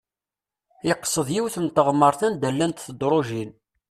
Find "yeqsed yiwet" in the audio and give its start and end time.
0.87-1.55